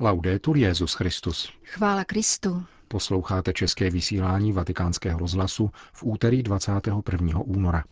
Laudetur 0.00 0.56
Jezus 0.56 0.94
Christus. 0.94 1.52
Chvála 1.64 2.04
Kristu. 2.04 2.64
Posloucháte 2.88 3.52
české 3.52 3.90
vysílání 3.90 4.52
Vatikánského 4.52 5.18
rozhlasu 5.18 5.70
v 5.92 6.02
úterý 6.04 6.42
21. 6.42 7.40
února. 7.40 7.84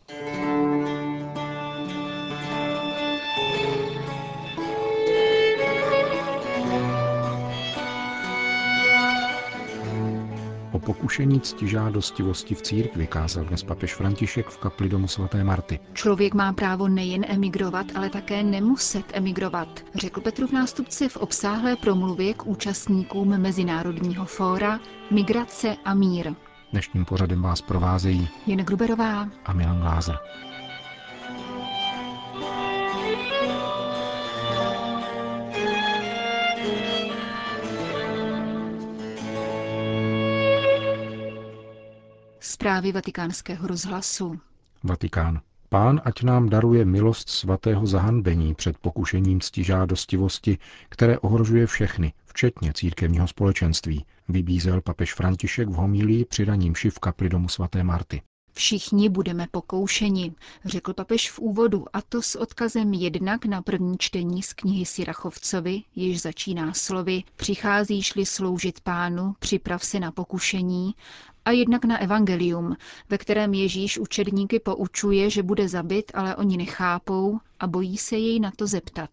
Pokušení 10.87 11.41
ctižádostivosti 11.41 12.55
v 12.55 12.63
církvi 12.63 13.07
kázal 13.07 13.45
dnes 13.45 13.63
papež 13.63 13.95
František 13.95 14.47
v 14.47 14.59
kapli 14.59 14.89
domu 14.89 15.09
svaté 15.09 15.45
Marty. 15.45 15.79
Člověk 15.93 16.35
má 16.35 16.53
právo 16.53 16.89
nejen 16.89 17.25
emigrovat, 17.29 17.87
ale 17.95 18.11
také 18.11 18.43
nemuset 18.43 19.05
emigrovat, 19.13 19.69
řekl 19.95 20.21
Petrův 20.21 20.53
nástupce 20.53 21.09
v 21.09 21.17
obsáhlé 21.17 21.77
promluvě 21.77 22.35
k 22.35 22.47
účastníkům 22.47 23.39
Mezinárodního 23.39 24.25
fóra 24.25 24.81
Migrace 25.11 25.77
a 25.85 25.95
mír. 25.95 26.33
Dnešním 26.73 27.05
pořadem 27.05 27.43
vás 27.43 27.63
provázejí 27.63 28.29
Jen 28.47 28.59
Gruberová 28.59 29.29
a 29.45 29.53
Milan 29.53 29.81
Glázer. 29.81 30.19
Zprávy 42.57 42.93
vatikánského 42.93 43.67
rozhlasu. 43.67 44.41
Vatikán. 44.83 45.41
Pán 45.69 46.01
ať 46.05 46.23
nám 46.23 46.49
daruje 46.49 46.85
milost 46.85 47.29
svatého 47.29 47.87
zahanbení 47.87 48.55
před 48.55 48.79
pokušením 48.79 49.41
ctižádostivosti, 49.41 50.59
které 50.89 51.19
ohrožuje 51.19 51.67
všechny, 51.67 52.13
včetně 52.27 52.73
církevního 52.73 53.29
společenství, 53.29 54.05
vybízel 54.29 54.81
papež 54.81 55.15
František 55.15 55.69
v 55.69 55.73
homílii 55.73 56.25
při 56.25 56.45
raním 56.45 56.75
v 56.75 56.99
kapli 56.99 57.29
domu 57.29 57.49
svaté 57.49 57.85
Marty. 57.85 58.23
Všichni 58.53 59.09
budeme 59.09 59.47
pokoušeni, 59.51 60.35
řekl 60.65 60.93
papež 60.93 61.31
v 61.31 61.39
úvodu, 61.39 61.85
a 61.93 62.03
to 62.03 62.23
s 62.23 62.37
odkazem 62.37 62.93
jednak 62.93 63.45
na 63.45 63.63
první 63.63 63.99
čtení 63.99 64.43
z 64.43 64.53
knihy 64.53 64.85
Sirachovcovi, 64.85 65.83
jež 65.97 66.21
začíná 66.21 66.73
slovy 66.73 67.23
Přicházíš-li 67.37 68.27
sloužit 68.27 68.81
pánu, 68.81 69.35
připrav 69.39 69.85
se 69.85 70.01
na 70.01 70.13
pokušení, 70.13 70.95
a 71.47 71.51
jednak 71.51 71.85
na 71.85 71.99
evangelium, 71.99 72.77
ve 73.09 73.19
kterém 73.19 73.55
Ježíš 73.55 73.99
učedníky 73.99 74.61
poučuje, 74.61 75.31
že 75.31 75.43
bude 75.43 75.69
zabit, 75.69 76.13
ale 76.15 76.37
oni 76.37 76.57
nechápou 76.57 77.39
a 77.61 77.67
bojí 77.67 77.99
se 77.99 78.17
jej 78.17 78.41
na 78.41 78.51
to 78.57 78.67
zeptat. 78.67 79.11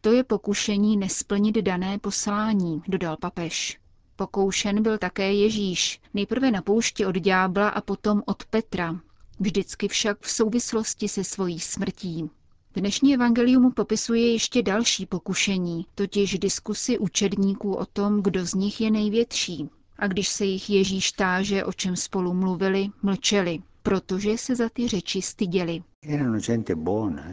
To 0.00 0.12
je 0.12 0.24
pokušení 0.24 0.96
nesplnit 0.96 1.56
dané 1.56 1.98
poslání, 1.98 2.82
dodal 2.88 3.16
papež. 3.16 3.78
Pokoušen 4.16 4.82
byl 4.82 4.98
také 4.98 5.32
Ježíš, 5.32 6.00
nejprve 6.14 6.50
na 6.50 6.62
poušti 6.62 7.06
od 7.06 7.14
ďábla 7.14 7.68
a 7.68 7.80
potom 7.80 8.22
od 8.26 8.44
Petra, 8.44 9.00
vždycky 9.40 9.88
však 9.88 10.20
v 10.20 10.30
souvislosti 10.30 11.08
se 11.08 11.24
svojí 11.24 11.60
smrtí. 11.60 12.30
Dnešní 12.74 13.14
evangelium 13.14 13.72
popisuje 13.72 14.32
ještě 14.32 14.62
další 14.62 15.06
pokušení, 15.06 15.86
totiž 15.94 16.38
diskusy 16.38 16.98
učedníků 16.98 17.74
o 17.74 17.86
tom, 17.86 18.22
kdo 18.22 18.46
z 18.46 18.54
nich 18.54 18.80
je 18.80 18.90
největší. 18.90 19.70
A 20.00 20.06
když 20.06 20.28
se 20.28 20.44
jich 20.44 20.70
Ježíš 20.70 21.12
táže, 21.12 21.64
o 21.64 21.72
čem 21.72 21.96
spolu 21.96 22.34
mluvili, 22.34 22.88
mlčeli, 23.02 23.58
protože 23.82 24.38
se 24.38 24.56
za 24.56 24.68
ty 24.68 24.88
řeči 24.88 25.22
styděli. 25.22 25.82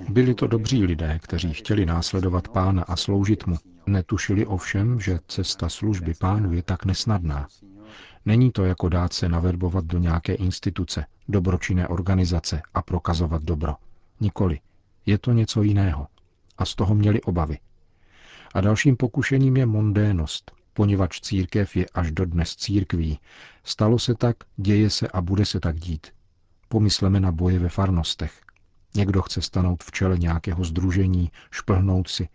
Byli 0.10 0.34
to 0.34 0.48
dobří 0.48 0.84
lidé, 0.84 1.20
kteří 1.24 1.54
chtěli 1.54 1.86
následovat 1.86 2.48
pána 2.48 2.84
a 2.84 2.96
sloužit 2.96 3.48
mu. 3.48 3.56
Netušili 3.86 4.46
ovšem, 4.46 5.00
že 5.00 5.20
cesta 5.28 5.70
služby 5.70 6.14
pánu 6.20 6.54
je 6.54 6.64
tak 6.64 6.86
nesnadná. 6.86 7.48
Není 8.26 8.52
to 8.52 8.66
jako 8.66 8.90
dát 8.90 9.14
se 9.14 9.30
naverbovat 9.30 9.86
do 9.86 9.98
nějaké 10.00 10.34
instituce, 10.34 11.06
dobročinné 11.28 11.88
organizace 11.88 12.62
a 12.74 12.82
prokazovat 12.82 13.44
dobro. 13.44 13.76
Nikoli. 14.20 14.60
Je 15.06 15.18
to 15.18 15.34
něco 15.34 15.64
jiného. 15.64 16.08
A 16.58 16.66
z 16.66 16.76
toho 16.76 16.96
měli 16.96 17.22
obavy. 17.22 17.58
A 18.54 18.62
dalším 18.62 18.98
pokušením 18.98 19.58
je 19.58 19.66
mondénost, 19.66 20.57
poněvadž 20.78 21.20
církev 21.20 21.76
je 21.76 21.86
až 21.94 22.12
dodnes 22.12 22.56
církví. 22.56 23.20
Stalo 23.64 24.00
se 24.00 24.16
tak, 24.16 24.38
děje 24.58 24.90
se 24.90 25.08
a 25.08 25.22
bude 25.22 25.46
se 25.46 25.60
tak 25.60 25.80
dít. 25.80 26.08
Pomysleme 26.70 27.20
na 27.20 27.32
boje 27.32 27.60
ve 27.60 27.70
farnostech. 27.70 28.42
Někdo 28.96 29.22
chce 29.22 29.42
stanout 29.42 29.84
v 29.84 29.92
čele 29.92 30.18
nějakého 30.18 30.64
združení, 30.64 31.32
šplhnout 31.52 32.08
si. 32.08 32.30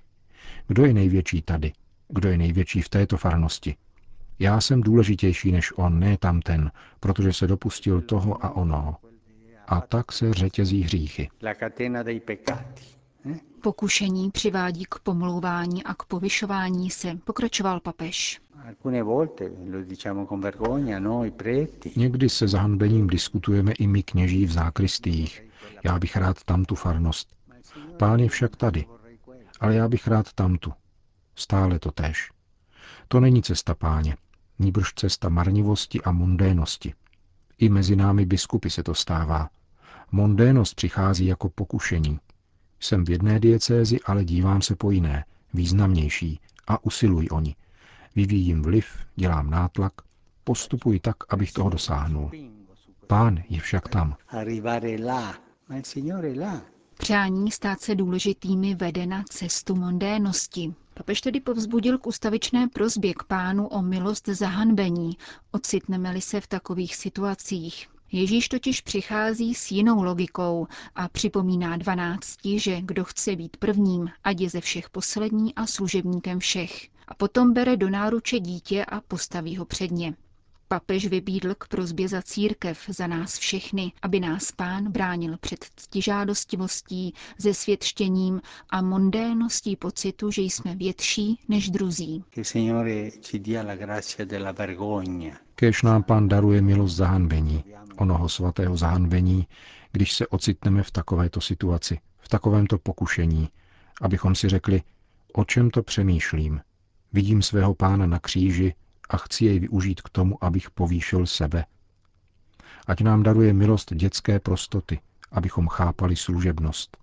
Kdo 0.66 0.84
je 0.86 0.92
největší 0.92 1.42
tady? 1.42 1.72
Kdo 2.08 2.28
je 2.28 2.38
největší 2.38 2.82
v 2.82 2.88
této 2.88 3.16
farnosti? 3.16 3.76
Já 4.38 4.60
jsem 4.60 4.80
důležitější 4.80 5.52
než 5.52 5.72
on, 5.76 5.98
ne 5.98 6.18
tamten, 6.18 6.70
protože 7.00 7.32
se 7.32 7.46
dopustil 7.46 8.00
toho 8.00 8.44
a 8.44 8.50
onoho. 8.50 8.96
A 9.66 9.80
tak 9.80 10.12
se 10.12 10.34
řetězí 10.34 10.82
hříchy. 10.82 11.28
Pokušení 13.62 14.30
přivádí 14.30 14.84
k 14.84 14.98
pomlouvání 15.02 15.84
a 15.84 15.94
k 15.94 16.02
povyšování 16.04 16.90
se, 16.90 17.18
pokračoval 17.24 17.80
papež. 17.80 18.40
Někdy 21.96 22.28
se 22.28 22.48
zahanbením 22.48 23.06
diskutujeme 23.06 23.72
i 23.72 23.86
my 23.86 24.02
kněží 24.02 24.46
v 24.46 24.52
zákristích. 24.52 25.42
Já 25.84 25.98
bych 25.98 26.16
rád 26.16 26.44
tamtu 26.44 26.74
farnost. 26.74 27.36
Pán 27.96 28.20
je 28.20 28.28
však 28.28 28.56
tady. 28.56 28.86
Ale 29.60 29.74
já 29.74 29.88
bych 29.88 30.06
rád 30.08 30.32
tamtu. 30.32 30.72
Stále 31.34 31.78
to 31.78 31.90
též. 31.90 32.30
To 33.08 33.20
není 33.20 33.42
cesta 33.42 33.74
páně, 33.74 34.16
níbrž 34.58 34.92
cesta 34.94 35.28
marnivosti 35.28 36.00
a 36.02 36.12
mundénosti. 36.12 36.94
I 37.58 37.68
mezi 37.68 37.96
námi 37.96 38.26
biskupy 38.26 38.70
se 38.70 38.82
to 38.82 38.94
stává. 38.94 39.50
Mondénost 40.12 40.74
přichází 40.74 41.26
jako 41.26 41.48
pokušení, 41.48 42.18
jsem 42.84 43.04
v 43.04 43.10
jedné 43.10 43.40
diecézi, 43.40 44.00
ale 44.06 44.24
dívám 44.24 44.62
se 44.62 44.76
po 44.76 44.90
jiné, 44.90 45.24
významnější 45.54 46.40
a 46.66 46.84
usiluji 46.84 47.28
o 47.28 47.40
ní. 47.40 47.56
Vyvíjím 48.16 48.62
vliv, 48.62 48.86
dělám 49.16 49.50
nátlak, 49.50 49.92
postupuji 50.44 51.00
tak, 51.00 51.16
abych 51.28 51.52
toho 51.52 51.70
dosáhnul. 51.70 52.30
Pán 53.06 53.42
je 53.48 53.60
však 53.60 53.88
tam. 53.88 54.16
Přání 56.98 57.50
stát 57.50 57.80
se 57.80 57.94
důležitými 57.94 58.74
vede 58.74 59.06
na 59.06 59.22
cestu 59.30 59.74
mondénosti. 59.74 60.74
Papež 60.94 61.20
tedy 61.20 61.40
povzbudil 61.40 61.98
k 61.98 62.06
ustavičné 62.06 62.68
prozbě 62.68 63.14
k 63.14 63.22
pánu 63.22 63.66
o 63.66 63.82
milost 63.82 64.28
zahanbení, 64.28 65.16
ocitneme-li 65.50 66.20
se 66.20 66.40
v 66.40 66.46
takových 66.46 66.96
situacích. 66.96 67.88
Ježíš 68.12 68.48
totiž 68.48 68.80
přichází 68.80 69.54
s 69.54 69.70
jinou 69.70 70.02
logikou 70.02 70.66
a 70.94 71.08
připomíná 71.08 71.76
dvanácti, 71.76 72.58
že 72.58 72.80
kdo 72.80 73.04
chce 73.04 73.36
být 73.36 73.56
prvním, 73.56 74.08
ať 74.24 74.40
je 74.40 74.50
ze 74.50 74.60
všech 74.60 74.90
poslední 74.90 75.54
a 75.54 75.66
služebníkem 75.66 76.38
všech. 76.38 76.88
A 77.08 77.14
potom 77.14 77.52
bere 77.52 77.76
do 77.76 77.90
náruče 77.90 78.40
dítě 78.40 78.84
a 78.84 79.00
postaví 79.00 79.56
ho 79.56 79.64
před 79.64 79.90
ně. 79.90 80.14
Papež 80.68 81.06
vybídl 81.06 81.54
k 81.58 81.68
prozbě 81.68 82.08
za 82.08 82.22
církev, 82.22 82.84
za 82.88 83.06
nás 83.06 83.38
všechny, 83.38 83.92
aby 84.02 84.20
nás 84.20 84.52
pán 84.52 84.92
bránil 84.92 85.36
před 85.40 85.64
ctižádostivostí, 85.76 87.14
zesvětštěním 87.38 88.40
a 88.70 88.82
mondéností 88.82 89.76
pocitu, 89.76 90.30
že 90.30 90.42
jsme 90.42 90.76
větší 90.76 91.40
než 91.48 91.70
druzí. 91.70 92.24
Kéž 95.62 95.82
nám 95.82 96.02
pán 96.02 96.28
daruje 96.28 96.62
milost 96.62 96.96
zahanbení, 96.96 97.64
onoho 97.96 98.28
svatého 98.28 98.76
zahanbení, 98.76 99.46
když 99.92 100.12
se 100.12 100.26
ocitneme 100.26 100.82
v 100.82 100.90
takovéto 100.90 101.40
situaci, 101.40 102.00
v 102.18 102.28
takovémto 102.28 102.78
pokušení, 102.78 103.48
abychom 104.00 104.34
si 104.34 104.48
řekli, 104.48 104.82
o 105.32 105.44
čem 105.44 105.70
to 105.70 105.82
přemýšlím. 105.82 106.60
Vidím 107.12 107.42
svého 107.42 107.74
pána 107.74 108.06
na 108.06 108.18
kříži 108.18 108.74
a 109.08 109.16
chci 109.16 109.44
jej 109.44 109.58
využít 109.58 110.00
k 110.00 110.08
tomu, 110.08 110.44
abych 110.44 110.70
povýšil 110.70 111.26
sebe. 111.26 111.64
Ať 112.86 113.00
nám 113.00 113.22
daruje 113.22 113.52
milost 113.52 113.94
dětské 113.94 114.40
prostoty, 114.40 115.00
abychom 115.32 115.68
chápali 115.68 116.16
služebnost. 116.16 116.96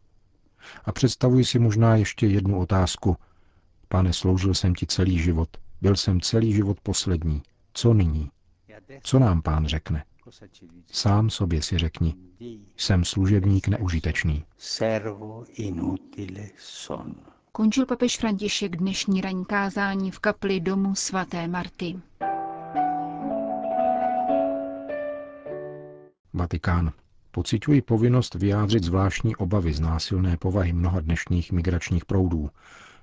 A 0.86 0.92
představuji 0.92 1.46
si 1.46 1.60
možná 1.60 1.96
ještě 1.96 2.28
jednu 2.28 2.60
otázku. 2.60 3.18
Pane, 3.88 4.14
sloužil 4.14 4.54
jsem 4.54 4.76
ti 4.76 4.86
celý 4.86 5.20
život, 5.20 5.50
byl 5.82 5.96
jsem 5.96 6.22
celý 6.22 6.54
život 6.54 6.78
poslední. 6.84 7.42
Co 7.74 7.94
nyní? 7.94 8.32
Co 9.04 9.20
nám 9.20 9.42
pán 9.42 9.68
řekne? 9.68 10.04
Sám 10.92 11.30
sobě 11.30 11.62
si 11.62 11.78
řekni, 11.78 12.16
jsem 12.78 13.06
služebník 13.06 13.68
neužitečný. 13.68 14.46
Končil 17.52 17.86
papež 17.86 18.18
František 18.18 18.76
dnešní 18.76 19.22
ranní 19.22 19.46
kázání 19.46 20.12
v 20.12 20.20
kapli 20.20 20.60
domu 20.60 20.96
svaté 20.96 21.48
Marty. 21.48 22.00
Vatikán. 26.34 26.92
Pociťuji 27.32 27.82
povinnost 27.82 28.36
vyjádřit 28.36 28.84
zvláštní 28.84 29.36
obavy 29.36 29.74
z 29.74 29.80
násilné 29.80 30.38
povahy 30.38 30.74
mnoha 30.74 31.00
dnešních 31.00 31.52
migračních 31.52 32.06
proudů, 32.06 32.50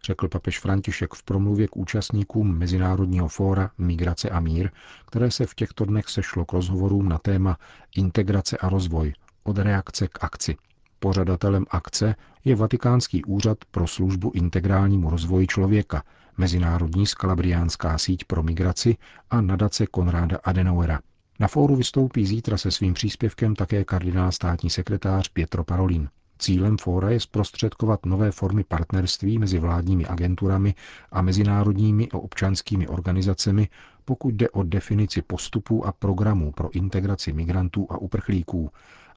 řekl 0.07 0.29
papež 0.29 0.61
František 0.61 1.15
v 1.15 1.23
promluvě 1.23 1.69
k 1.69 1.77
účastníkům 1.77 2.59
Mezinárodního 2.59 3.29
fóra 3.29 3.71
Migrace 3.79 4.31
a 4.31 4.41
mír, 4.41 4.71
které 5.07 5.31
se 5.31 5.47
v 5.47 5.55
těchto 5.55 5.85
dnech 5.85 6.09
sešlo 6.09 6.45
k 6.45 6.53
rozhovorům 6.53 7.09
na 7.09 7.19
téma 7.19 7.57
Integrace 7.97 8.57
a 8.57 8.69
rozvoj 8.69 9.13
od 9.43 9.59
reakce 9.59 10.09
k 10.09 10.25
akci. 10.25 10.57
Pořadatelem 10.99 11.67
akce 11.71 12.15
je 12.45 12.57
Vatikánský 12.57 13.25
úřad 13.25 13.59
pro 13.71 13.87
službu 13.87 14.31
integrálnímu 14.35 15.11
rozvoji 15.11 15.47
člověka, 15.47 16.03
Mezinárodní 16.39 17.07
skalabriánská 17.07 17.99
síť 17.99 18.25
pro 18.25 18.43
migraci 18.43 18.97
a 19.31 19.41
nadace 19.41 19.87
Konráda 19.87 20.39
Adenauera. 20.45 21.01
Na 21.41 21.49
fóru 21.49 21.77
vystoupí 21.77 22.27
zítra 22.27 22.59
se 22.59 22.71
svým 22.71 22.95
příspěvkem 22.95 23.55
také 23.55 23.85
kardinál 23.85 24.33
státní 24.33 24.71
sekretář 24.71 25.29
Pietro 25.29 25.65
Parolin. 25.65 26.09
Cílem 26.39 26.77
fóra 26.79 27.11
je 27.11 27.21
zprostředkovat 27.21 28.07
nové 28.07 28.31
formy 28.33 28.65
partnerství 28.65 29.39
mezi 29.39 29.59
vládními 29.59 30.07
agenturami 30.07 30.75
a 31.13 31.23
mezinárodními 31.23 32.09
a 32.13 32.15
občanskými 32.19 32.89
organizacemi, 32.89 33.69
pokud 34.05 34.35
jde 34.35 34.51
o 34.51 34.63
definici 34.63 35.23
postupů 35.23 35.87
a 35.87 35.93
programů 35.93 36.53
pro 36.53 36.71
integraci 36.71 37.33
migrantů 37.33 37.87
a 37.91 37.99
uprchlíků, 37.99 38.71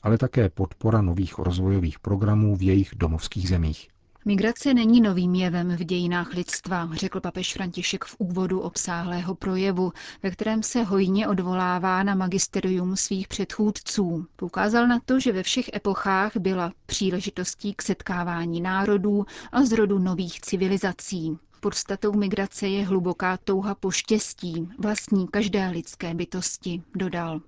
ale 0.03 0.17
také 0.17 0.49
podpora 0.49 1.01
nových 1.01 1.37
rozvojových 1.37 1.99
programů 1.99 2.55
v 2.55 2.61
jejich 2.63 2.91
domovských 2.95 3.49
zemích. 3.49 3.87
Migrace 4.29 4.73
není 4.73 5.01
novým 5.01 5.35
jevem 5.35 5.75
v 5.75 5.83
dějinách 5.83 6.33
lidstva, 6.33 6.89
řekl 6.93 7.19
papež 7.19 7.53
František 7.53 8.05
v 8.05 8.15
úvodu 8.19 8.59
obsáhlého 8.59 9.35
projevu, 9.35 9.91
ve 10.23 10.31
kterém 10.31 10.63
se 10.63 10.83
hojně 10.83 11.27
odvolává 11.27 12.03
na 12.03 12.15
magisterium 12.15 12.95
svých 12.95 13.27
předchůdců. 13.27 14.25
Poukázal 14.35 14.87
na 14.87 14.99
to, 15.05 15.19
že 15.19 15.31
ve 15.31 15.43
všech 15.43 15.69
epochách 15.73 16.37
byla 16.37 16.71
příležitostí 16.85 17.73
k 17.73 17.81
setkávání 17.81 18.61
národů 18.61 19.25
a 19.51 19.63
zrodu 19.65 19.99
nových 19.99 20.41
civilizací. 20.41 21.37
Podstatou 21.59 22.13
migrace 22.13 22.67
je 22.67 22.85
hluboká 22.85 23.37
touha 23.43 23.75
po 23.75 23.91
štěstí, 23.91 24.69
vlastní 24.79 25.27
každé 25.27 25.69
lidské 25.69 26.13
bytosti, 26.13 26.81
dodal. 26.95 27.41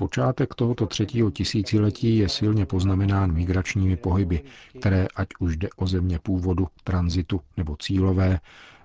Počátek 0.00 0.54
tohoto 0.54 0.86
třetího 0.86 1.30
tisíciletí 1.30 2.18
je 2.18 2.28
silně 2.28 2.66
poznamenán 2.66 3.32
migračními 3.32 3.96
pohyby, 3.96 4.42
které, 4.80 5.06
ať 5.16 5.28
už 5.38 5.56
jde 5.56 5.68
o 5.76 5.86
země 5.86 6.18
původu, 6.18 6.66
tranzitu 6.84 7.40
nebo 7.56 7.76
cílové, 7.76 8.40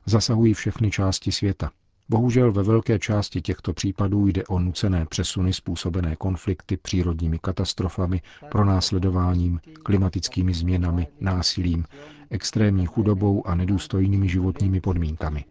zasahují 0.06 0.54
všechny 0.54 0.92
části 0.92 1.32
světa. 1.32 1.72
Bohužel 2.10 2.52
ve 2.52 2.64
velké 2.64 3.00
části 3.00 3.42
těchto 3.42 3.74
případů 3.74 4.28
jde 4.28 4.44
o 4.44 4.60
nucené 4.60 5.06
přesuny 5.06 5.54
způsobené 5.54 6.16
konflikty, 6.16 6.78
přírodními 6.78 7.40
katastrofami, 7.40 8.22
pronásledováním, 8.52 9.60
klimatickými 9.84 10.54
změnami, 10.54 11.08
násilím, 11.20 11.86
extrémní 12.34 12.86
chudobou 12.86 13.48
a 13.48 13.56
nedůstojnými 13.56 14.30
životními 14.30 14.82
podmínkami. 14.82 15.46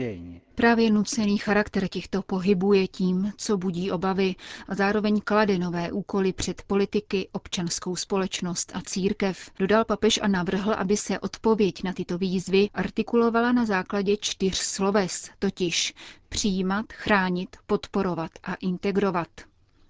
E 0.00 0.40
Právě 0.54 0.90
nucený 0.90 1.38
charakter 1.38 1.88
těchto 1.88 2.22
pohybů 2.22 2.72
je 2.72 2.88
tím, 2.88 3.32
co 3.36 3.56
budí 3.56 3.90
obavy 3.90 4.34
a 4.68 4.74
zároveň 4.74 5.20
klade 5.24 5.58
nové 5.58 5.92
úkoly 5.92 6.32
před 6.32 6.62
politiky, 6.66 7.28
občanskou 7.32 7.96
společnost 7.96 8.72
a 8.74 8.80
církev. 8.80 9.50
Dodal 9.58 9.84
papež 9.84 10.20
a 10.22 10.28
navrhl, 10.28 10.72
aby 10.72 10.96
se 10.96 11.18
odpověď 11.18 11.82
na 11.82 11.92
tyto 11.92 12.18
výzvy 12.18 12.68
artikulovala 12.74 13.52
na 13.52 13.64
základě 13.64 14.16
čtyř 14.16 14.56
sloves, 14.56 15.30
totiž 15.38 15.94
přijímat, 16.28 16.86
chránit, 16.92 17.56
podporovat 17.66 18.30
a 18.42 18.54
integrovat. 18.54 19.28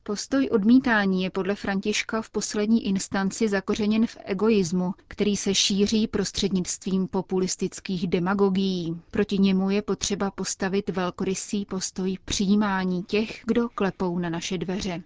Postoj 0.07 0.49
odmítání 0.53 1.23
je 1.23 1.31
podle 1.31 1.55
Františka 1.55 2.23
v 2.23 2.31
poslední 2.31 2.87
instanci 2.87 3.49
zakořeněn 3.49 4.07
v 4.07 4.17
egoismu, 4.25 4.95
který 5.09 5.37
se 5.37 5.55
šíří 5.55 6.07
prostřednictvím 6.07 7.09
populistických 7.09 8.07
demagogií. 8.09 9.01
Proti 9.11 9.39
němu 9.39 9.71
je 9.71 9.83
potřeba 9.83 10.31
postavit 10.31 10.91
velkorysý 10.91 11.65
postoj 11.65 12.17
přijímání 12.25 13.03
těch, 13.03 13.41
kdo 13.47 13.69
klepou 13.69 14.19
na 14.19 14.31
naše 14.31 14.59
dveře. 14.59 15.03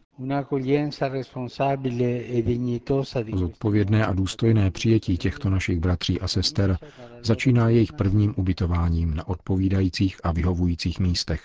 E 3.17 3.37
Zodpovědné 3.37 4.07
a 4.07 4.13
důstojné 4.13 4.71
přijetí 4.71 5.19
těchto 5.19 5.51
našich 5.51 5.81
bratří 5.81 6.21
a 6.21 6.29
sester 6.29 6.79
začíná 7.23 7.69
jejich 7.69 7.93
prvním 7.93 8.35
ubytováním 8.37 9.15
na 9.15 9.29
odpovídajících 9.29 10.21
a 10.23 10.33
vyhovujících 10.33 11.01
místech 11.01 11.43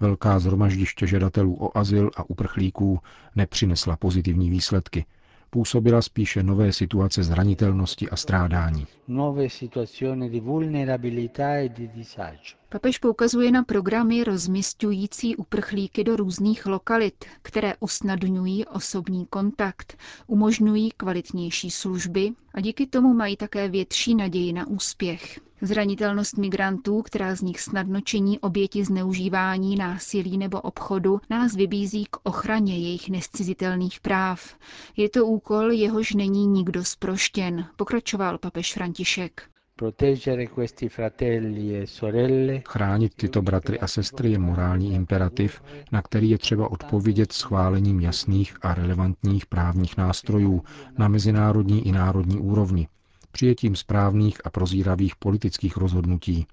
velká 0.00 0.38
zhromaždiště 0.38 1.06
žadatelů 1.06 1.56
o 1.64 1.78
azyl 1.78 2.10
a 2.16 2.30
uprchlíků 2.30 2.98
nepřinesla 3.36 3.96
pozitivní 3.96 4.50
výsledky. 4.50 5.04
Působila 5.50 6.02
spíše 6.02 6.42
nové 6.42 6.72
situace 6.72 7.22
zranitelnosti 7.24 8.10
a 8.10 8.16
strádání. 8.16 8.86
Papež 12.70 12.98
poukazuje 12.98 13.50
na 13.50 13.62
programy 13.62 14.24
rozmistující 14.24 15.36
uprchlíky 15.36 16.04
do 16.04 16.16
různých 16.16 16.66
lokalit, 16.66 17.24
které 17.42 17.74
usnadňují 17.80 18.66
osobní 18.66 19.26
kontakt, 19.26 19.98
umožňují 20.26 20.90
kvalitnější 20.96 21.70
služby 21.70 22.32
a 22.54 22.60
díky 22.60 22.86
tomu 22.86 23.14
mají 23.14 23.36
také 23.36 23.68
větší 23.68 24.14
naději 24.14 24.52
na 24.52 24.66
úspěch. 24.66 25.40
Zranitelnost 25.62 26.36
migrantů, 26.38 27.02
která 27.02 27.34
z 27.34 27.40
nich 27.42 27.60
snadno 27.60 28.00
činí 28.00 28.38
oběti 28.38 28.84
zneužívání, 28.84 29.76
násilí 29.76 30.38
nebo 30.38 30.60
obchodu, 30.60 31.20
nás 31.30 31.54
vybízí 31.54 32.04
k 32.10 32.16
ochraně 32.22 32.78
jejich 32.78 33.08
nescizitelných 33.08 34.00
práv. 34.00 34.54
Je 34.96 35.08
to 35.08 35.26
úkol, 35.26 35.72
jehož 35.72 36.14
není 36.14 36.46
nikdo 36.46 36.84
sproštěn, 36.84 37.66
pokračoval 37.76 38.38
papež 38.38 38.74
František. 38.74 39.42
E 39.82 39.92
Chránit 42.68 43.14
tyto 43.16 43.42
bratry 43.42 43.78
a 43.80 43.86
sestry 43.86 44.30
je 44.30 44.38
morální 44.38 44.94
imperativ, 44.94 45.62
na 45.92 46.02
který 46.02 46.30
je 46.30 46.38
třeba 46.38 46.70
odpovědět 46.70 47.32
schválením 47.32 48.00
jasných 48.00 48.56
a 48.62 48.74
relevantních 48.74 49.46
právních 49.46 49.96
nástrojů 49.96 50.62
na 50.98 51.08
mezinárodní 51.08 51.86
i 51.88 51.92
národní 51.92 52.38
úrovni, 52.38 52.88
přijetím 53.32 53.76
správných 53.76 54.46
a 54.46 54.50
prozíravých 54.50 55.16
politických 55.16 55.76
rozhodnutí, 55.76 56.46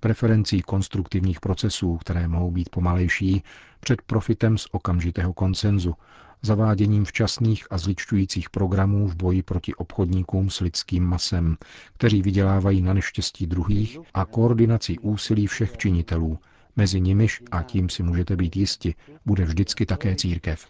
preferencí 0.00 0.62
konstruktivních 0.62 1.40
procesů, 1.40 1.96
které 1.96 2.28
mohou 2.28 2.50
být 2.50 2.68
pomalejší, 2.68 3.42
před 3.80 4.02
profitem 4.02 4.58
z 4.58 4.66
okamžitého 4.72 5.32
konsenzu, 5.32 5.94
zaváděním 6.42 7.04
včasných 7.04 7.66
a 7.70 7.78
zličťujících 7.78 8.50
programů 8.50 9.08
v 9.08 9.16
boji 9.16 9.42
proti 9.42 9.74
obchodníkům 9.74 10.50
s 10.50 10.60
lidským 10.60 11.04
masem, 11.04 11.56
kteří 11.94 12.22
vydělávají 12.22 12.82
na 12.82 12.94
neštěstí 12.94 13.46
druhých 13.46 13.98
a 14.14 14.24
koordinací 14.24 14.98
úsilí 14.98 15.46
všech 15.46 15.76
činitelů, 15.76 16.38
mezi 16.76 17.00
nimiž, 17.00 17.42
a 17.50 17.62
tím 17.62 17.88
si 17.88 18.02
můžete 18.02 18.36
být 18.36 18.56
jisti, 18.56 18.94
bude 19.26 19.44
vždycky 19.44 19.86
také 19.86 20.14
církev. 20.14 20.66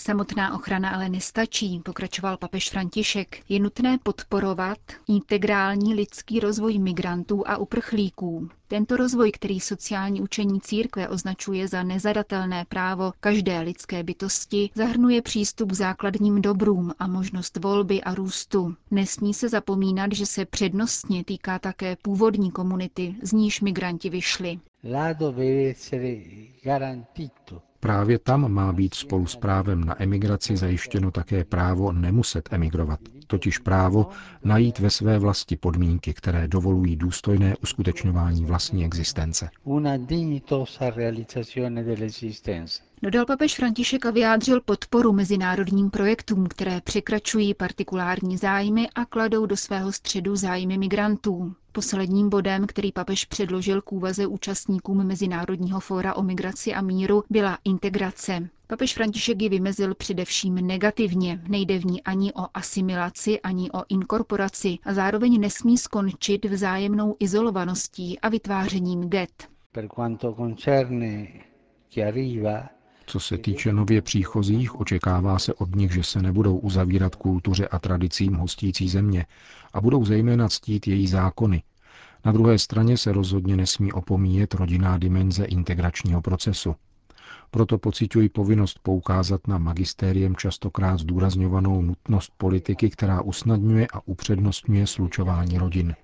Samotná 0.00 0.54
ochrana 0.54 0.90
ale 0.90 1.08
nestačí, 1.08 1.80
pokračoval 1.84 2.36
papež 2.36 2.70
František. 2.70 3.42
Je 3.48 3.60
nutné 3.60 3.98
podporovat 4.02 4.78
integrální 5.08 5.94
lidský 5.94 6.40
rozvoj 6.40 6.78
migrantů 6.78 7.48
a 7.48 7.56
uprchlíků. 7.56 8.48
Tento 8.68 8.96
rozvoj, 8.96 9.32
který 9.32 9.60
sociální 9.60 10.20
učení 10.20 10.60
církve 10.60 11.08
označuje 11.08 11.68
za 11.68 11.82
nezadatelné 11.82 12.64
právo 12.68 13.12
každé 13.20 13.60
lidské 13.60 14.02
bytosti, 14.02 14.70
zahrnuje 14.74 15.22
přístup 15.22 15.70
k 15.70 15.74
základním 15.74 16.42
dobrům 16.42 16.92
a 16.98 17.06
možnost 17.06 17.56
volby 17.56 18.02
a 18.02 18.14
růstu. 18.14 18.74
Nesmí 18.90 19.34
se 19.34 19.48
zapomínat, 19.48 20.12
že 20.12 20.26
se 20.26 20.44
přednostně 20.44 21.24
týká 21.24 21.58
také 21.58 21.96
původní 22.02 22.50
komunity, 22.50 23.16
z 23.22 23.32
níž 23.32 23.60
migranti 23.60 24.10
vyšli. 24.10 24.60
Právě 27.80 28.18
tam 28.18 28.52
má 28.52 28.72
být 28.72 28.94
spolu 28.94 29.26
s 29.26 29.36
právem 29.36 29.84
na 29.84 30.02
emigraci 30.02 30.56
zajištěno 30.56 31.10
také 31.10 31.44
právo 31.44 31.92
nemuset 31.92 32.48
emigrovat, 32.52 33.00
totiž 33.26 33.58
právo 33.58 34.08
najít 34.44 34.78
ve 34.78 34.90
své 34.90 35.18
vlasti 35.18 35.56
podmínky, 35.56 36.14
které 36.14 36.48
dovolují 36.48 36.96
důstojné 36.96 37.56
uskutečňování 37.62 38.44
vlastní 38.44 38.84
existence. 38.84 39.50
Dodal 43.02 43.26
papež 43.26 43.54
František 43.56 44.06
a 44.06 44.10
vyjádřil 44.10 44.60
podporu 44.60 45.12
mezinárodním 45.12 45.90
projektům, 45.90 46.46
které 46.46 46.80
překračují 46.80 47.54
partikulární 47.54 48.36
zájmy 48.36 48.88
a 48.94 49.04
kladou 49.04 49.46
do 49.46 49.56
svého 49.56 49.92
středu 49.92 50.36
zájmy 50.36 50.78
migrantů. 50.78 51.54
Posledním 51.72 52.28
bodem, 52.28 52.66
který 52.66 52.92
papež 52.92 53.24
předložil 53.24 53.82
k 53.82 53.92
úvaze 53.92 54.26
účastníkům 54.26 55.06
Mezinárodního 55.06 55.80
fóra 55.80 56.14
o 56.14 56.22
migraci 56.22 56.74
a 56.74 56.80
míru, 56.82 57.24
byla 57.30 57.58
integrace. 57.64 58.48
Papež 58.66 58.94
František 58.94 59.42
ji 59.42 59.48
vymezil 59.48 59.94
především 59.94 60.54
negativně. 60.54 61.42
Nejde 61.48 61.78
v 61.78 61.84
ní 61.84 62.02
ani 62.02 62.32
o 62.32 62.46
asimilaci, 62.54 63.40
ani 63.40 63.70
o 63.70 63.82
inkorporaci 63.88 64.78
a 64.84 64.94
zároveň 64.94 65.40
nesmí 65.40 65.78
skončit 65.78 66.44
vzájemnou 66.44 67.16
izolovaností 67.20 68.18
a 68.20 68.28
vytvářením 68.28 69.00
get. 69.08 69.30
Per 69.72 69.88
quanto 69.88 70.34
concerne 70.34 71.26
chi 71.90 72.04
arriva, 72.04 72.77
Co 73.08 73.20
se 73.20 73.38
týče 73.38 73.72
nově 73.72 74.02
příchozích, 74.02 74.80
očekává 74.80 75.38
se 75.38 75.54
od 75.54 75.76
nich, 75.76 75.92
že 75.92 76.02
se 76.02 76.22
nebudou 76.22 76.58
uzavírat 76.58 77.14
kultuře 77.14 77.68
a 77.68 77.78
tradicím 77.78 78.34
hostící 78.34 78.88
země 78.88 79.26
a 79.72 79.80
budou 79.80 80.04
zejména 80.04 80.48
ctít 80.48 80.86
její 80.86 81.06
zákony. 81.06 81.62
Na 82.24 82.32
druhé 82.32 82.58
straně 82.58 82.96
se 82.96 83.12
rozhodně 83.12 83.56
nesmí 83.56 83.92
opomíjet 83.92 84.54
rodinná 84.54 84.98
dimenze 84.98 85.44
integračního 85.44 86.22
procesu. 86.22 86.74
Proto 87.50 87.78
pocituji 87.78 88.28
povinnost 88.28 88.78
poukázat 88.82 89.46
na 89.46 89.58
magistériem 89.58 90.36
častokrát 90.36 90.98
zdůrazňovanou 91.00 91.82
nutnost 91.82 92.32
politiky, 92.36 92.90
která 92.90 93.22
usnadňuje 93.22 93.86
a 93.92 94.00
upřednostňuje 94.06 94.86
slučování 94.86 95.58
rodin. 95.58 95.94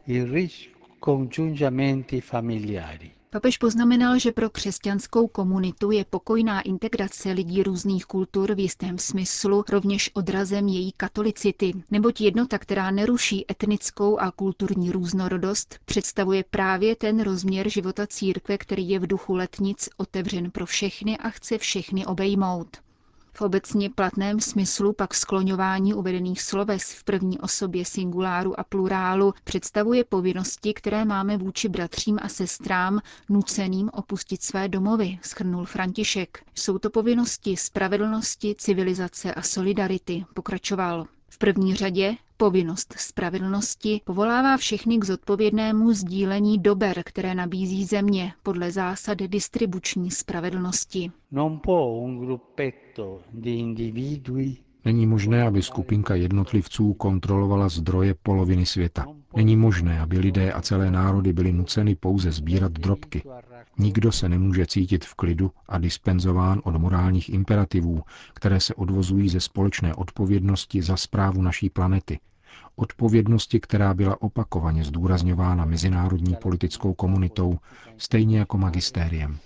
Papež 3.35 3.59
poznamenal, 3.59 4.19
že 4.19 4.33
pro 4.33 4.51
křesťanskou 4.51 5.29
komunitu 5.29 5.91
je 5.91 6.05
pokojná 6.05 6.61
integrace 6.61 7.33
lidí 7.33 7.63
různých 7.63 8.05
kultur 8.07 8.55
v 8.55 8.59
jistém 8.59 8.99
smyslu 8.99 9.65
rovněž 9.69 10.11
odrazem 10.15 10.69
její 10.69 10.93
katolicity, 10.93 11.73
neboť 11.91 12.21
jednota, 12.21 12.59
která 12.59 12.91
neruší 12.91 13.45
etnickou 13.51 14.19
a 14.19 14.31
kulturní 14.31 14.91
různorodost, 14.91 15.79
představuje 15.85 16.45
právě 16.51 16.97
ten 16.97 17.23
rozměr 17.23 17.69
života 17.69 18.07
církve, 18.07 18.59
který 18.59 18.89
je 18.89 18.99
v 18.99 19.07
duchu 19.07 19.35
letnic 19.35 19.89
otevřen 19.97 20.51
pro 20.51 20.67
všechny 20.67 21.19
a 21.19 21.31
chce 21.31 21.59
všechny 21.59 22.07
obejmout. 22.07 22.77
V 23.37 23.43
obecně 23.43 23.91
platném 23.91 24.41
smyslu 24.41 24.93
pak 24.93 25.15
skloňování 25.15 25.95
uvedených 25.95 26.43
sloves 26.43 26.93
v 26.93 27.05
první 27.05 27.39
osobě 27.41 27.85
singuláru 27.85 28.61
a 28.61 28.65
plurálu 28.65 29.35
představuje 29.45 30.05
povinnosti, 30.05 30.75
které 30.75 31.05
máme 31.05 31.37
vůči 31.37 31.69
bratřím 31.69 32.19
a 32.23 32.29
sestrám 32.29 33.01
nuceným 33.29 33.91
opustit 33.93 34.43
své 34.43 34.69
domovy, 34.69 35.19
schrnul 35.23 35.65
František. 35.65 36.43
Jsou 36.55 36.79
to 36.79 36.91
povinnosti 36.91 37.57
spravedlnosti, 37.57 38.55
civilizace 38.59 39.35
a 39.35 39.43
solidarity, 39.43 40.25
pokračoval. 40.35 41.07
V 41.29 41.39
první 41.39 41.75
řadě 41.75 42.17
povinnost 42.37 42.95
spravedlnosti 42.99 44.01
povolává 44.05 44.57
všechny 44.57 44.99
k 44.99 45.05
zodpovědnému 45.05 45.93
sdílení 45.93 46.59
dober, 46.59 47.03
které 47.05 47.35
nabízí 47.35 47.85
země 47.85 48.33
podle 48.43 48.71
zásad 48.73 49.19
distribuční 49.19 50.11
spravedlnosti. 50.11 51.13
Není 54.85 55.07
možné, 55.07 55.43
aby 55.43 55.63
skupinka 55.63 56.15
jednotlivců 56.15 56.95
kontrolovala 56.95 57.69
zdroje 57.69 58.15
poloviny 58.23 58.67
světa. 58.67 59.07
Není 59.37 59.57
možné, 59.57 60.01
aby 60.01 60.19
lidé 60.19 60.53
a 60.53 60.61
celé 60.63 60.91
národy 60.91 61.33
byly 61.33 61.53
nuceny 61.53 61.95
pouze 61.95 62.33
sbírat 62.33 62.73
drobky. 62.73 63.23
Nikdo 63.79 64.13
se 64.13 64.29
nemůže 64.29 64.67
cítit 64.67 65.05
v 65.05 65.15
klidu 65.15 65.51
a 65.69 65.79
dispenzován 65.79 66.61
od 66.65 66.77
morálních 66.77 67.29
imperativů, 67.29 68.03
které 68.35 68.61
se 68.61 68.75
odvozují 68.75 69.29
ze 69.29 69.41
společné 69.41 69.95
odpovědnosti 69.95 70.83
za 70.83 70.97
zprávu 70.97 71.43
naší 71.43 71.71
planety. 71.71 72.19
Odpovědnosti, 72.77 73.61
která 73.61 73.95
byla 73.95 74.23
opakovaně 74.23 74.85
zdůrazňována 74.85 75.65
mezinárodní 75.65 76.35
politickou 76.37 76.95
komunitou, 76.95 77.59
stejně 77.99 78.39
jako 78.39 78.59
magistériem. 78.59 79.39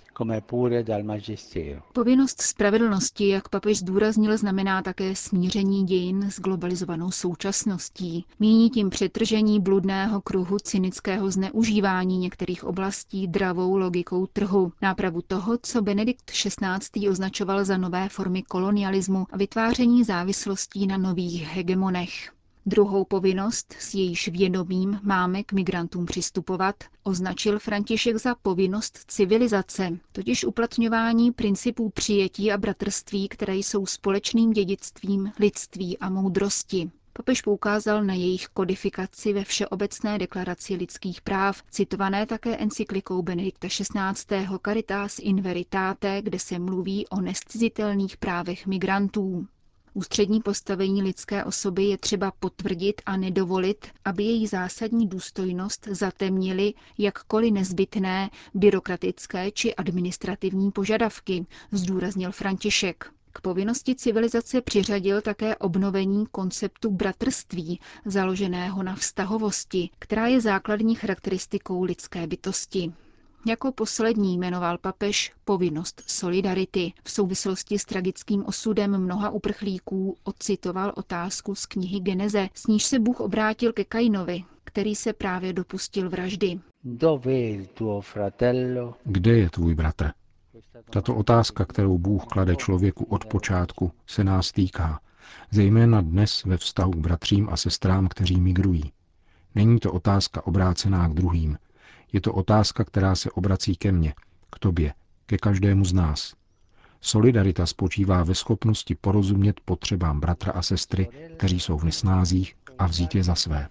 Povinnost 1.93 2.41
spravedlnosti, 2.41 3.27
jak 3.27 3.49
papež 3.49 3.77
zdůraznil, 3.79 4.37
znamená 4.37 4.81
také 4.81 5.15
smíření 5.15 5.83
dějin 5.85 6.31
s 6.31 6.39
globalizovanou 6.39 7.11
současností. 7.11 8.25
Míní 8.39 8.69
tím 8.69 8.89
přetržení 8.89 9.59
bludného 9.59 10.21
kruhu 10.21 10.57
cynického 10.59 11.31
zneužívání 11.31 12.17
některých 12.17 12.63
oblastí 12.63 13.27
dravou 13.27 13.77
logikou 13.77 14.25
trhu, 14.25 14.71
nápravu 14.81 15.21
toho, 15.27 15.57
co 15.63 15.81
Benedikt 15.81 16.31
XVI. 16.31 17.09
označoval 17.09 17.65
za 17.65 17.77
nové 17.77 18.09
formy 18.09 18.43
kolonialismu 18.43 19.25
a 19.31 19.37
vytváření 19.37 20.03
závislostí 20.03 20.87
na 20.87 20.97
nových 20.97 21.43
hegemonech. 21.47 22.38
Druhou 22.69 23.05
povinnost, 23.05 23.75
s 23.79 23.93
jejíž 23.93 24.27
vědomím 24.27 24.99
máme 25.03 25.43
k 25.43 25.53
migrantům 25.53 26.05
přistupovat, 26.05 26.75
označil 27.03 27.59
František 27.59 28.17
za 28.17 28.35
povinnost 28.35 28.99
civilizace, 29.07 29.89
totiž 30.11 30.45
uplatňování 30.45 31.31
principů 31.31 31.89
přijetí 31.89 32.51
a 32.51 32.57
bratrství, 32.57 33.27
které 33.29 33.55
jsou 33.55 33.85
společným 33.85 34.51
dědictvím 34.51 35.31
lidství 35.39 35.97
a 35.97 36.09
moudrosti. 36.09 36.91
Papež 37.13 37.41
poukázal 37.41 38.03
na 38.03 38.13
jejich 38.13 38.47
kodifikaci 38.47 39.33
ve 39.33 39.43
Všeobecné 39.43 40.17
deklaraci 40.17 40.75
lidských 40.75 41.21
práv, 41.21 41.63
citované 41.71 42.25
také 42.25 42.57
encyklikou 42.57 43.21
Benedikta 43.21 43.67
XVI. 43.67 44.47
Caritas 44.65 45.19
in 45.19 45.41
Veritate, 45.41 46.21
kde 46.21 46.39
se 46.39 46.59
mluví 46.59 47.07
o 47.07 47.21
nescizitelných 47.21 48.17
právech 48.17 48.67
migrantů. 48.67 49.47
Ústřední 49.99 50.41
postavení 50.41 51.03
lidské 51.03 51.43
osoby 51.43 51.83
je 51.83 51.97
třeba 51.97 52.31
potvrdit 52.39 53.01
a 53.05 53.17
nedovolit, 53.17 53.87
aby 54.05 54.23
její 54.23 54.47
zásadní 54.47 55.07
důstojnost 55.07 55.87
zatemnili 55.91 56.73
jakkoliv 56.97 57.53
nezbytné 57.53 58.29
byrokratické 58.53 59.51
či 59.51 59.75
administrativní 59.75 60.71
požadavky, 60.71 61.45
zdůraznil 61.71 62.31
František. 62.31 63.11
K 63.33 63.41
povinnosti 63.41 63.95
civilizace 63.95 64.61
přiřadil 64.61 65.21
také 65.21 65.55
obnovení 65.55 66.25
konceptu 66.31 66.91
bratrství, 66.91 67.79
založeného 68.05 68.83
na 68.83 68.95
vztahovosti, 68.95 69.89
která 69.99 70.27
je 70.27 70.41
základní 70.41 70.95
charakteristikou 70.95 71.83
lidské 71.83 72.27
bytosti. 72.27 72.93
Jako 73.45 73.71
poslední 73.71 74.37
jmenoval 74.37 74.77
papež 74.77 75.31
povinnost 75.45 76.03
solidarity. 76.07 76.93
V 77.03 77.11
souvislosti 77.11 77.79
s 77.79 77.85
tragickým 77.85 78.45
osudem 78.45 78.97
mnoha 78.97 79.29
uprchlíků 79.29 80.15
ocitoval 80.23 80.93
otázku 80.95 81.55
z 81.55 81.65
knihy 81.65 81.99
Geneze, 81.99 82.49
s 82.53 82.67
níž 82.67 82.83
se 82.83 82.99
Bůh 82.99 83.19
obrátil 83.19 83.73
ke 83.73 83.83
Kainovi, 83.83 84.43
který 84.63 84.95
se 84.95 85.13
právě 85.13 85.53
dopustil 85.53 86.09
vraždy. 86.09 86.59
Kde 89.03 89.31
je 89.37 89.49
tvůj 89.49 89.75
bratr? 89.75 90.11
Tato 90.89 91.15
otázka, 91.15 91.65
kterou 91.65 91.97
Bůh 91.97 92.25
klade 92.25 92.55
člověku 92.55 93.03
od 93.03 93.25
počátku, 93.25 93.91
se 94.07 94.23
nás 94.23 94.51
týká, 94.51 94.99
zejména 95.51 96.01
dnes 96.01 96.43
ve 96.43 96.57
vztahu 96.57 96.91
k 96.91 96.97
bratřím 96.97 97.49
a 97.49 97.57
sestrám, 97.57 98.07
kteří 98.07 98.41
migrují. 98.41 98.91
Není 99.55 99.79
to 99.79 99.91
otázka 99.93 100.47
obrácená 100.47 101.07
k 101.07 101.13
druhým, 101.13 101.57
je 102.13 102.21
to 102.21 102.33
otázka, 102.33 102.83
která 102.83 103.15
se 103.15 103.31
obrací 103.31 103.75
ke 103.75 103.91
mně, 103.91 104.13
k 104.51 104.59
tobě, 104.59 104.93
ke 105.25 105.37
každému 105.37 105.85
z 105.85 105.93
nás. 105.93 106.33
Solidarita 107.01 107.65
spočívá 107.65 108.23
ve 108.23 108.35
schopnosti 108.35 108.95
porozumět 108.95 109.59
potřebám 109.65 110.19
bratra 110.19 110.51
a 110.51 110.61
sestry, 110.61 111.07
kteří 111.37 111.59
jsou 111.59 111.77
v 111.77 111.83
nesnázích 111.83 112.55
a 112.79 112.87
vzít 112.87 113.15
je 113.15 113.23
za 113.23 113.35
své. 113.35 113.67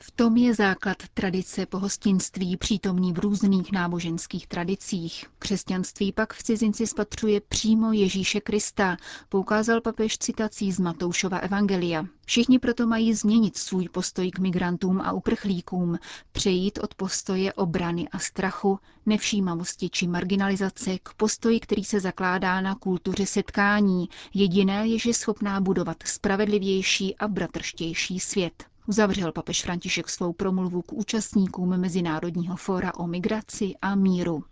V 0.00 0.10
tom 0.10 0.36
je 0.36 0.54
základ 0.54 0.96
tradice 1.14 1.66
pohostinství 1.66 2.56
přítomný 2.56 3.12
v 3.12 3.18
různých 3.18 3.72
náboženských 3.72 4.46
tradicích. 4.46 5.24
Křesťanství 5.38 6.12
pak 6.12 6.34
v 6.34 6.42
cizinci 6.42 6.86
spatřuje 6.86 7.40
přímo 7.40 7.92
Ježíše 7.92 8.40
Krista, 8.40 8.96
poukázal 9.28 9.80
papež 9.80 10.18
citací 10.18 10.72
z 10.72 10.78
Matoušova 10.80 11.38
Evangelia. 11.38 12.04
Všichni 12.26 12.58
proto 12.58 12.86
mají 12.86 13.14
změnit 13.14 13.56
svůj 13.56 13.88
postoj 13.88 14.30
k 14.30 14.38
migrantům 14.38 15.00
a 15.00 15.12
uprchlíkům, 15.12 15.98
přejít 16.32 16.78
od 16.82 16.94
postoje 16.94 17.52
obrany 17.52 18.08
a 18.08 18.18
strachu, 18.18 18.78
nevšímavosti 19.06 19.90
či 19.90 20.06
marginalizace 20.06 20.98
k 20.98 21.14
postoji, 21.14 21.60
který 21.60 21.84
se 21.84 22.00
zakládá 22.00 22.60
na 22.60 22.74
kultuře 22.74 23.26
setkání. 23.26 24.08
Jediné 24.34 24.86
je 24.88 25.14
schopná 25.14 25.60
budovat 25.60 25.96
spravedlivější 26.04 27.16
a 27.16 27.28
bratrštější 27.28 28.20
svět. 28.20 28.64
Uzavřel 28.88 29.32
papež 29.32 29.62
František 29.62 30.08
svou 30.08 30.32
promluvu 30.32 30.82
k 30.82 30.92
účastníkům 30.92 31.76
Mezinárodního 31.76 32.56
fóra 32.56 32.94
o 32.94 33.06
migraci 33.06 33.72
a 33.82 33.94
míru. 33.94 34.44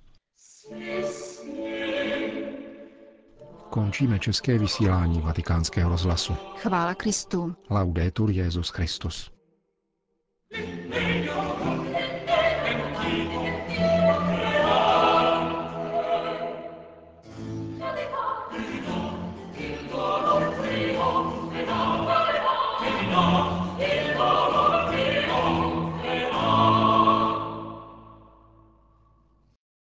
Končíme 3.70 4.18
české 4.18 4.58
vysílání 4.58 5.20
vatikánského 5.20 5.90
rozhlasu. 5.90 6.32
Chvála 6.56 6.94
Kristu. 6.94 7.54
Laudetur 7.70 8.30
Jezus 8.30 8.68
Christus. 8.68 9.35